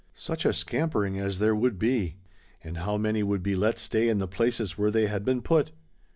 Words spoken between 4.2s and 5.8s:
places where they had been put?